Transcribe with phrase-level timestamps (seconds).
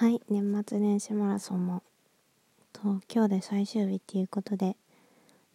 [0.00, 1.82] はい年末年始マラソンも。
[2.72, 4.78] と今日で最終日っていうことで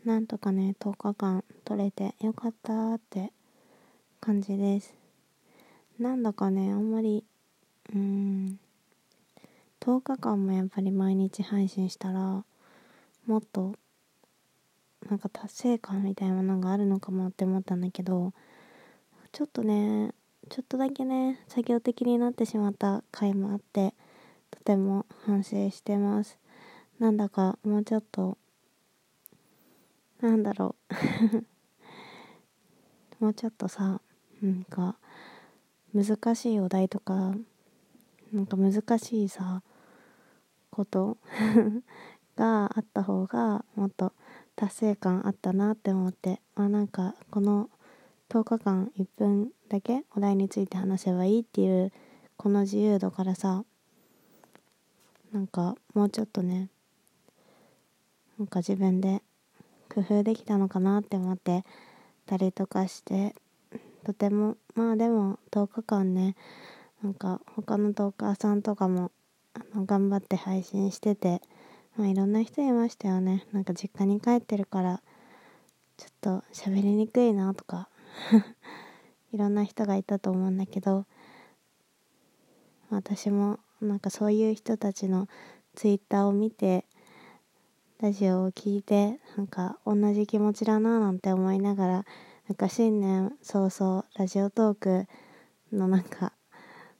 [0.05, 3.31] なんとかね10日間取れてよかったって
[4.21, 4.93] 感じです。
[5.97, 7.23] なんだかねあんまり
[7.91, 8.59] うーん
[9.79, 12.43] 10日間もやっぱり毎日配信したら
[13.25, 13.73] もっと
[15.09, 18.31] なんか達成感みたいなものがあるのかもって思ったんだけど
[19.31, 20.11] ちょっとね
[20.51, 23.95] ちょっとだけね作業的になってしまった回もあって
[24.65, 26.39] ても反省してます。
[26.97, 28.37] なんだかもうちょっと
[30.21, 31.45] なんだろう。
[33.23, 34.01] もうちょっとさ
[34.41, 34.97] なんか
[35.93, 37.35] 難しいお題とか
[38.33, 39.61] なんか難しいさ
[40.71, 41.17] こと
[42.35, 44.13] があった方がもっと
[44.55, 46.41] 達成感あったなって思って。
[46.55, 47.69] あなんかこの
[48.29, 51.91] 10日間1分だけお題について話せばいいっていう
[52.37, 53.63] この自由度からさ
[55.31, 56.69] なんかもうちょっとね
[58.37, 59.21] なんか自分で
[59.93, 61.63] 工夫できたのかなって思って
[62.25, 63.35] たりとかして
[64.03, 66.35] とてもまあでも10日間ね
[67.01, 69.11] なんか他のトーカーさんとかも
[69.53, 71.41] あの頑張って配信してて、
[71.97, 73.45] まあ、いろんな人いましたよね。
[73.53, 75.01] なんか実家に帰ってるから
[75.97, 77.89] ちょっと喋りにくいなとか
[79.31, 81.05] いろんな人がいたと思うんだけど
[82.89, 85.27] 私もなんかそういう人たちの
[85.75, 86.85] ツイッターを見て
[88.01, 92.05] ラジオを聴いてなんか同じ気持ちだななんて思いながら
[92.47, 95.07] なんか新年早々ラジオトーク
[95.73, 96.33] のなんか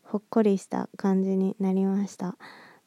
[0.04, 2.38] ほっこりした感じになりました。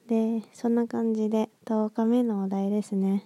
[0.08, 3.24] でそんな感じで10日目のお題ですね。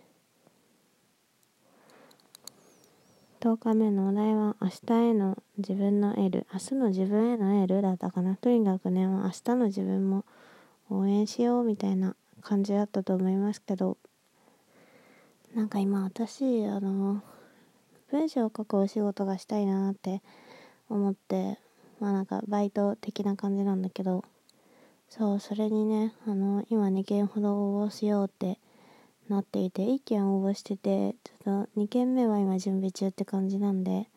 [3.41, 8.37] 10日目のお題は明日への自分の L 明日の自分への L だったかな。
[8.37, 10.25] とにかくね明日の自分も
[10.93, 13.97] 応援しようみたいな感じだったと思いますけど
[15.55, 17.23] なんか今私あの
[18.11, 20.23] 文章を書くお仕事がしたいなって
[20.89, 21.59] 思って
[21.99, 24.25] まあなんかバイト的な感じなんだけど
[25.09, 28.59] そうそれにねあの今2件ほど応募しようって
[29.29, 34.09] なっていて1件応募しててちょっと2件目は今準備中って感じなんで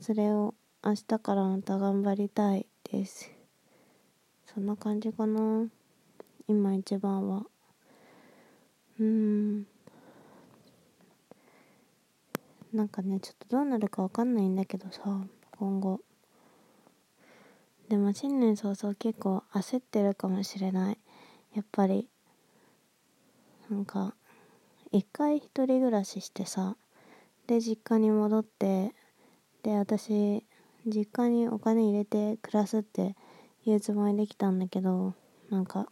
[0.00, 3.41] それを明日からまた頑張りたいです。
[4.54, 5.66] そんな感じかな。
[6.46, 7.44] 今一番は。
[9.00, 9.66] うん。
[12.72, 15.00] なんかねちょっとどうなるかわかんないんだけどさ
[15.58, 16.00] 今後。
[17.88, 20.98] でも新年早々結構焦ってるかもしれない。
[21.54, 22.08] やっぱり。
[23.70, 24.14] なんか
[24.90, 26.76] 一回一人暮らししてさ
[27.46, 28.92] で実家に戻って
[29.62, 30.44] で私
[30.86, 33.16] 実家にお金入れて暮らすって
[33.64, 35.14] いうつもりできたんだけど
[35.50, 35.86] なんか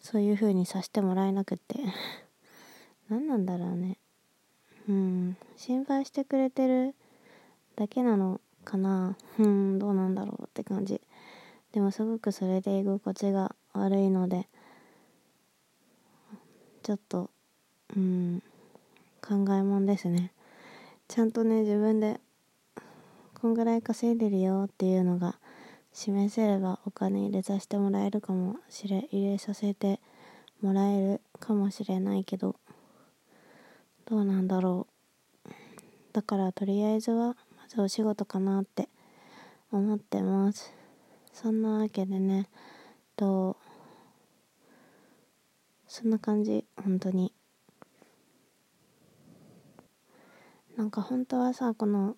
[0.00, 1.78] そういう風にさせてもらえなくて。
[3.08, 3.96] 何なんだろうね。
[4.88, 6.94] うん心配してくれてる
[7.76, 9.16] だけなのかな。
[9.38, 11.00] うんどうなんだろうって感じ。
[11.72, 14.48] でもすごくそれで居心地が悪いので
[16.82, 17.30] ちょっと
[17.94, 18.42] うん
[19.20, 20.32] 考えもんですね。
[21.06, 22.20] ちゃんとね自分で
[23.34, 25.38] こんぐらい稼いでるよっていうのが
[25.98, 29.98] 示せればお金入れさせてもらえるかもしれ入れさせて
[30.62, 32.54] もらえるかもしれないけど
[34.06, 34.86] どうなんだろ
[35.44, 35.50] う。
[36.12, 38.88] だからとりあえずはまずお仕事かなって
[39.72, 40.72] 思ってます。
[41.32, 42.48] そんなわけでね
[43.16, 43.56] と
[45.88, 46.64] そんな感じ。
[46.76, 47.32] 本当に。
[50.76, 52.14] なんか本当はさこの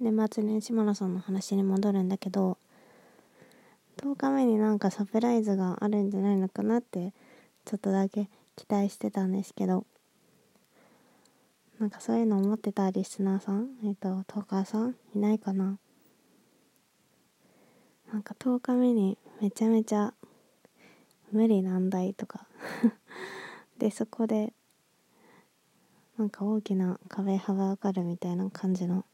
[0.00, 2.56] 年末年始マラソンの話に戻るんだけど
[3.98, 7.12] 10日目になんかサプライズがあるんじゃないのかなって
[7.64, 9.84] ちょっとだけ期待してたんですけど。
[11.78, 13.68] なんかそういうの思ってたリスナーさん？
[13.84, 14.96] えっ、とトーカーさん？
[15.14, 15.78] いないかな？
[18.10, 20.14] なんか10日目にめちゃめちゃ
[21.32, 22.46] 無理難題とか。
[23.78, 24.54] でそこで
[26.16, 29.04] なんか大きな壁幅がかるみたいな感じの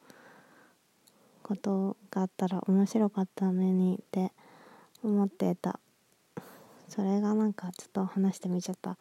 [1.43, 4.33] ことがあったら面白かったのにって
[5.03, 5.81] 思ってた。
[6.89, 8.99] それがなんかちょっと話してみちゃった。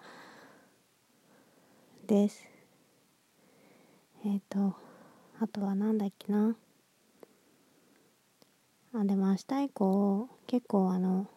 [2.07, 2.48] です。
[4.25, 4.75] えっ、ー、と
[5.39, 6.56] あとはなんだっけな。
[8.94, 11.27] あでも明日以降結構あの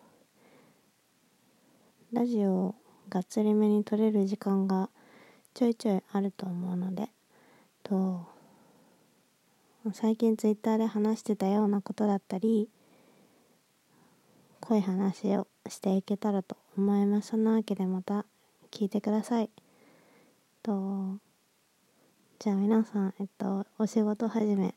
[2.12, 2.74] ラジオ
[3.08, 4.90] がっつりめに撮れる時間が
[5.52, 7.08] ちょいちょいあると思うので。
[7.84, 8.26] と
[9.92, 12.70] 最近ツイッターで話してたようなことだったり
[14.66, 17.28] 濃い話をしていけたらと思います。
[17.28, 18.24] そんなわけでまた
[18.70, 19.50] 聞いてください。
[20.62, 21.18] と
[22.38, 24.74] じゃあ皆さんえっとお仕事始め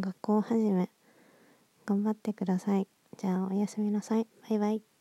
[0.00, 0.88] 学校始め
[1.84, 2.88] 頑張ってください。
[3.18, 4.26] じゃあおやすみなさい。
[4.48, 4.97] バイバイ。